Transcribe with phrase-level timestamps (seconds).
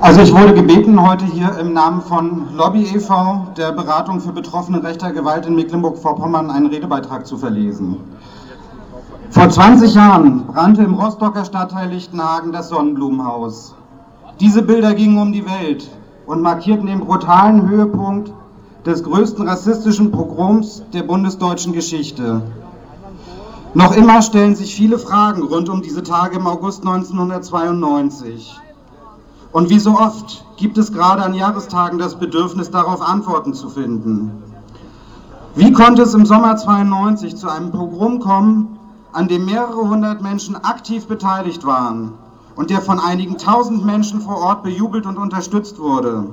[0.00, 4.82] Also ich wurde gebeten, heute hier im Namen von Lobby e.V., der Beratung für Betroffene
[4.82, 7.98] rechter Gewalt in Mecklenburg-Vorpommern, einen Redebeitrag zu verlesen.
[9.28, 13.74] Vor 20 Jahren brannte im Rostocker Stadtteil Lichtenhagen das Sonnenblumenhaus.
[14.40, 15.90] Diese Bilder gingen um die Welt
[16.24, 18.32] und markierten den brutalen Höhepunkt
[18.86, 22.40] des größten rassistischen Pogroms der bundesdeutschen Geschichte.
[23.74, 28.60] Noch immer stellen sich viele Fragen rund um diese Tage im August 1992.
[29.52, 34.42] Und wie so oft gibt es gerade an Jahrestagen das Bedürfnis, darauf Antworten zu finden.
[35.56, 38.78] Wie konnte es im Sommer 92 zu einem Pogrom kommen,
[39.12, 42.12] an dem mehrere hundert Menschen aktiv beteiligt waren
[42.54, 46.26] und der von einigen tausend Menschen vor Ort bejubelt und unterstützt wurde?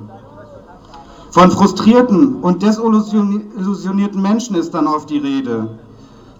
[1.32, 5.80] Von frustrierten und desillusionierten Menschen ist dann oft die Rede,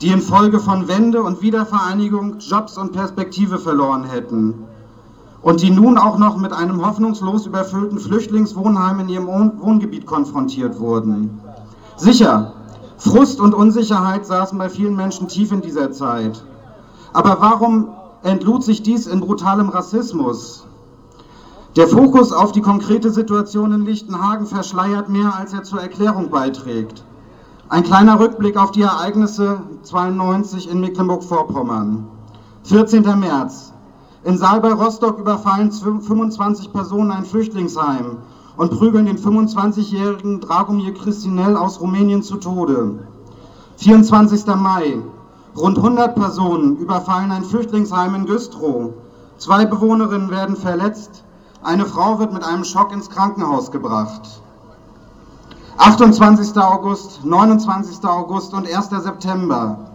[0.00, 4.67] die infolge von Wende und Wiedervereinigung Jobs und Perspektive verloren hätten
[5.42, 11.40] und die nun auch noch mit einem hoffnungslos überfüllten Flüchtlingswohnheim in ihrem Wohngebiet konfrontiert wurden.
[11.96, 12.52] Sicher,
[12.98, 16.42] Frust und Unsicherheit saßen bei vielen Menschen tief in dieser Zeit.
[17.12, 17.88] Aber warum
[18.22, 20.66] entlud sich dies in brutalem Rassismus?
[21.76, 27.04] Der Fokus auf die konkrete Situation in Lichtenhagen verschleiert mehr, als er zur Erklärung beiträgt.
[27.68, 32.08] Ein kleiner Rückblick auf die Ereignisse 92 in Mecklenburg-Vorpommern.
[32.64, 33.02] 14.
[33.20, 33.72] März.
[34.28, 38.18] In Saal bei Rostock überfallen 25 Personen ein Flüchtlingsheim
[38.58, 43.08] und prügeln den 25-jährigen Dragomir Christinel aus Rumänien zu Tode.
[43.78, 44.44] 24.
[44.48, 44.98] Mai.
[45.56, 48.92] Rund 100 Personen überfallen ein Flüchtlingsheim in Güstrow.
[49.38, 51.24] Zwei Bewohnerinnen werden verletzt.
[51.62, 54.42] Eine Frau wird mit einem Schock ins Krankenhaus gebracht.
[55.78, 56.54] 28.
[56.58, 58.04] August, 29.
[58.04, 58.90] August und 1.
[58.90, 59.87] September.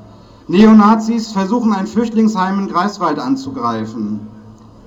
[0.50, 4.28] Neonazis versuchen ein Flüchtlingsheim in Greifswald anzugreifen.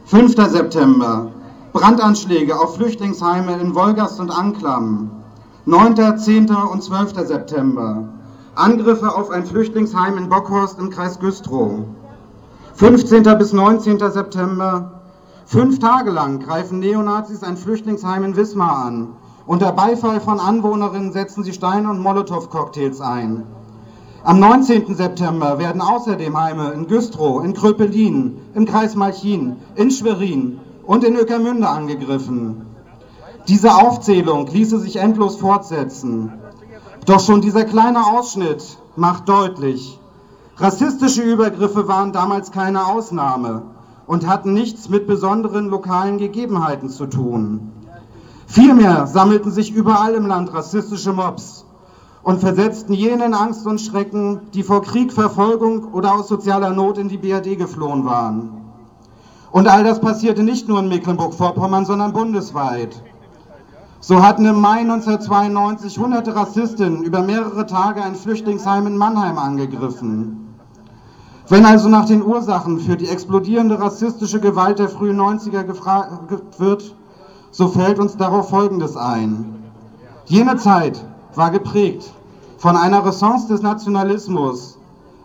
[0.04, 0.34] 5.
[0.50, 1.28] September.
[1.72, 5.10] Brandanschläge auf Flüchtlingsheime in Wolgast und Anklam.
[5.64, 6.50] 9., 10.
[6.50, 7.26] und 12.
[7.26, 8.04] September.
[8.54, 11.86] Angriffe auf ein Flüchtlingsheim in Bockhorst im Kreis Güstrow.
[12.74, 13.22] 15.
[13.38, 13.98] bis 19.
[14.10, 15.00] September.
[15.46, 19.08] Fünf Tage lang greifen Neonazis ein Flüchtlingsheim in Wismar an.
[19.46, 23.44] Unter Beifall von Anwohnerinnen setzen sie Steine und Molotow-Cocktails ein.
[24.26, 24.92] Am 19.
[24.92, 31.14] September werden außerdem Heime in Güstrow, in Kröpelin, im Kreis Malchin, in Schwerin und in
[31.14, 32.66] Öckermünde angegriffen.
[33.46, 36.32] Diese Aufzählung ließe sich endlos fortsetzen.
[37.04, 40.00] Doch schon dieser kleine Ausschnitt macht deutlich,
[40.56, 43.62] rassistische Übergriffe waren damals keine Ausnahme
[44.08, 47.70] und hatten nichts mit besonderen lokalen Gegebenheiten zu tun.
[48.48, 51.65] Vielmehr sammelten sich überall im Land rassistische Mobs
[52.26, 57.08] und versetzten jenen Angst und Schrecken, die vor Krieg, Verfolgung oder aus sozialer Not in
[57.08, 58.50] die BRD geflohen waren.
[59.52, 63.00] Und all das passierte nicht nur in Mecklenburg-Vorpommern, sondern bundesweit.
[64.00, 70.48] So hatten im Mai 1992 hunderte Rassistinnen über mehrere Tage ein Flüchtlingsheim in Mannheim angegriffen.
[71.48, 76.92] Wenn also nach den Ursachen für die explodierende rassistische Gewalt der frühen 90er gefragt wird,
[77.52, 79.62] so fällt uns darauf Folgendes ein.
[80.24, 81.06] Jene Zeit
[81.36, 82.12] war geprägt
[82.58, 84.78] von einer Renaissance des Nationalismus,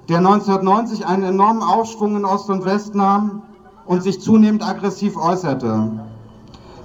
[0.10, 3.42] der 1990 einen enormen Aufschwung in Ost und West nahm
[3.86, 5.92] und sich zunehmend aggressiv äußerte.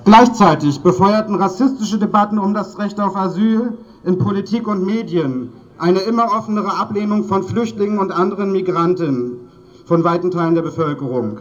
[0.04, 6.26] Gleichzeitig befeuerten rassistische Debatten um das Recht auf Asyl in Politik und Medien eine immer
[6.26, 9.40] offenere Ablehnung von Flüchtlingen und anderen Migranten
[9.84, 11.38] von weiten Teilen der Bevölkerung.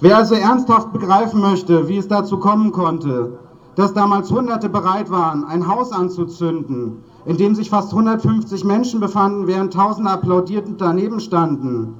[0.00, 3.38] Wer also ernsthaft begreifen möchte, wie es dazu kommen konnte,
[3.76, 9.46] dass damals Hunderte bereit waren, ein Haus anzuzünden, in dem sich fast 150 Menschen befanden,
[9.46, 11.94] während Tausende applaudierend daneben standen,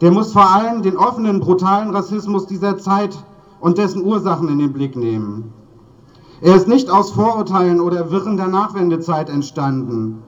[0.00, 3.16] der muss vor allem den offenen, brutalen Rassismus dieser Zeit
[3.60, 5.52] und dessen Ursachen in den Blick nehmen.
[6.40, 10.22] Er ist nicht aus Vorurteilen oder Wirren der Nachwendezeit entstanden,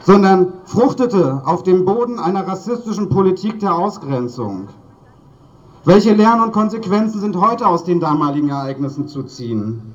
[0.00, 4.68] sondern fruchtete auf dem Boden einer rassistischen Politik der Ausgrenzung.
[5.84, 9.94] Welche Lehren und Konsequenzen sind heute aus den damaligen Ereignissen zu ziehen?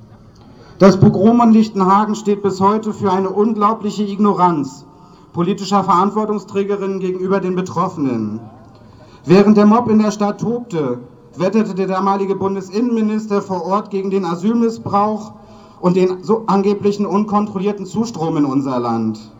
[0.83, 4.85] Das Pogrom in Lichtenhagen steht bis heute für eine unglaubliche Ignoranz
[5.31, 8.41] politischer Verantwortungsträgerinnen gegenüber den Betroffenen.
[9.23, 10.99] Während der Mob in der Stadt tobte,
[11.37, 15.31] wetterte der damalige Bundesinnenminister vor Ort gegen den Asylmissbrauch
[15.79, 19.31] und den so angeblichen unkontrollierten Zustrom in unser Land.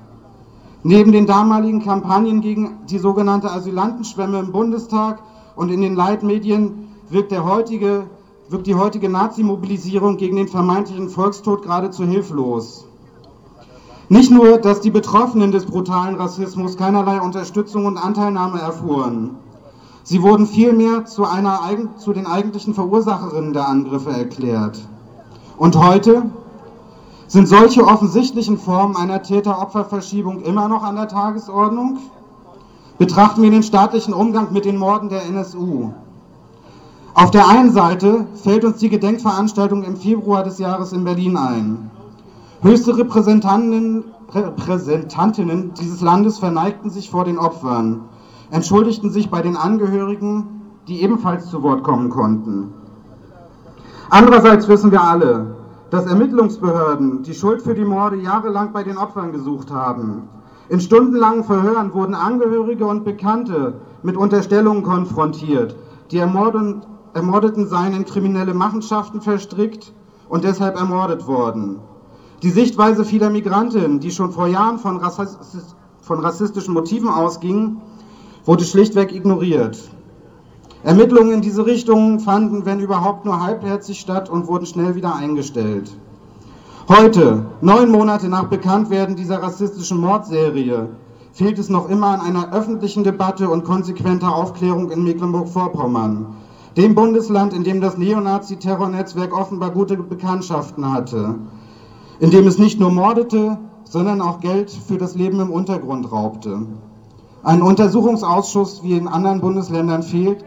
[0.84, 5.22] Neben den damaligen Kampagnen gegen die sogenannte Asylantenschwemme im Bundestag
[5.58, 8.06] und in den Leitmedien wirkt, der heutige,
[8.50, 12.86] wirkt die heutige Nazi-Mobilisierung gegen den vermeintlichen Volkstod geradezu hilflos.
[14.10, 19.38] Nicht nur, dass die Betroffenen des brutalen Rassismus keinerlei Unterstützung und Anteilnahme erfuhren,
[20.06, 21.62] Sie wurden vielmehr zu, einer,
[21.98, 24.78] zu den eigentlichen Verursacherinnen der Angriffe erklärt.
[25.58, 26.24] Und heute
[27.28, 32.00] sind solche offensichtlichen Formen einer Täter-Opfer-Verschiebung immer noch an der Tagesordnung?
[32.98, 35.94] Betrachten wir den staatlichen Umgang mit den Morden der NSU.
[37.16, 41.92] Auf der einen Seite fällt uns die Gedenkveranstaltung im Februar des Jahres in Berlin ein.
[42.62, 48.02] Höchste Repräsentantinnen, Repräsentantinnen dieses Landes verneigten sich vor den Opfern
[48.54, 52.72] entschuldigten sich bei den Angehörigen, die ebenfalls zu Wort kommen konnten.
[54.12, 55.56] Andererseits wissen wir alle,
[55.90, 60.30] dass Ermittlungsbehörden die Schuld für die Morde jahrelang bei den Opfern gesucht haben.
[60.70, 65.76] In stundenlangen Verhören wurden Angehörige und Bekannte mit Unterstellungen konfrontiert.
[66.12, 66.20] Die
[67.14, 69.94] Ermordeten seien in kriminelle Machenschaften verstrickt
[70.30, 71.80] und deshalb ermordet worden.
[72.42, 74.98] Die Sichtweise vieler Migrantinnen, die schon vor Jahren von,
[76.20, 77.82] rassistischen Motiven ausgingen,
[78.46, 79.78] wurde schlichtweg ignoriert.
[80.84, 85.96] Ermittlungen in diese Richtung fanden, wenn überhaupt, nur halbherzig statt und wurden schnell wieder eingestellt.
[86.90, 90.90] Heute, neun Monate nach Bekanntwerden dieser rassistischen Mordserie,
[91.32, 96.36] fehlt es noch immer an einer öffentlichen Debatte und konsequenter Aufklärung in Mecklenburg-Vorpommern,
[96.78, 101.36] dem Bundesland, in dem das Neonazi-Terrornetzwerk offenbar gute Bekanntschaften hatte,
[102.20, 106.66] in dem es nicht nur mordete, sondern auch Geld für das Leben im Untergrund raubte.
[107.44, 110.44] Ein Untersuchungsausschuss wie in anderen Bundesländern fehlt,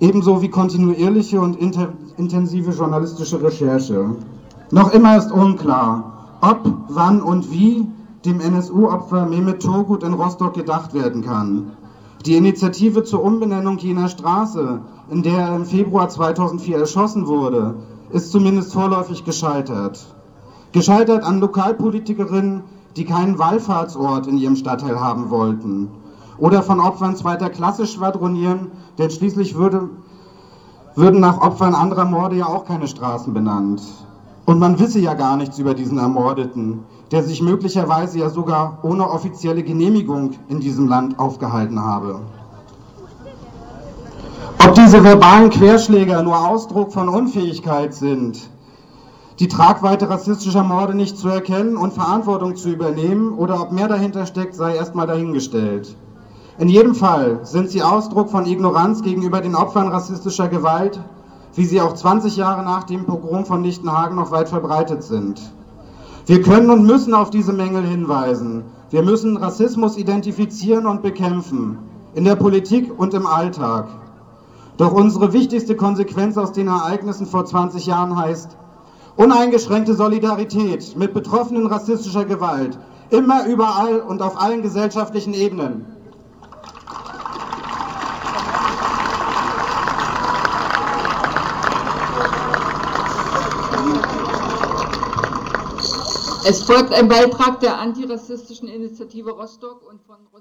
[0.00, 4.16] ebenso wie kontinuierliche und intensive journalistische Recherche.
[4.70, 7.86] Noch immer ist unklar, ob, wann und wie
[8.24, 11.72] dem NSU-Opfer Mehmet Turgut in Rostock gedacht werden kann.
[12.26, 17.76] Die Initiative zur Umbenennung jener Straße, in der er im Februar 2004 erschossen wurde,
[18.10, 20.14] ist zumindest vorläufig gescheitert.
[20.72, 22.62] Gescheitert an Lokalpolitikerinnen,
[22.96, 25.88] die keinen Wallfahrtsort in ihrem Stadtteil haben wollten
[26.36, 29.88] oder von Opfern zweiter Klasse schwadronieren, denn schließlich würde,
[30.96, 33.82] würden nach Opfern anderer Morde ja auch keine Straßen benannt.
[34.50, 36.80] Und man wisse ja gar nichts über diesen Ermordeten,
[37.12, 42.18] der sich möglicherweise ja sogar ohne offizielle Genehmigung in diesem Land aufgehalten habe.
[44.58, 48.50] Ob diese verbalen Querschläger nur Ausdruck von Unfähigkeit sind,
[49.38, 54.26] die Tragweite rassistischer Morde nicht zu erkennen und Verantwortung zu übernehmen oder ob mehr dahinter
[54.26, 55.94] steckt, sei erstmal dahingestellt.
[56.58, 60.98] In jedem Fall sind sie Ausdruck von Ignoranz gegenüber den Opfern rassistischer Gewalt,
[61.60, 65.42] wie sie auch 20 Jahre nach dem Pogrom von Lichtenhagen noch weit verbreitet sind.
[66.24, 68.64] Wir können und müssen auf diese Mängel hinweisen.
[68.88, 71.76] Wir müssen Rassismus identifizieren und bekämpfen,
[72.14, 73.88] in der Politik und im Alltag.
[74.78, 78.56] Doch unsere wichtigste Konsequenz aus den Ereignissen vor 20 Jahren heißt
[79.16, 82.78] uneingeschränkte Solidarität mit Betroffenen rassistischer Gewalt,
[83.10, 85.84] immer überall und auf allen gesellschaftlichen Ebenen.
[96.50, 100.39] Es folgt ein Beitrag der antirassistischen Initiative Rostock und von Rostock.